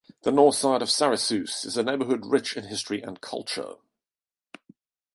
The 0.23 0.31
Northside 0.31 0.81
of 0.81 0.89
Syracuse 0.89 1.63
is 1.63 1.77
a 1.77 1.83
neighborhood 1.83 2.25
rich 2.25 2.57
in 2.57 2.63
history 2.63 3.03
and 3.03 3.21
culture. 3.21 3.75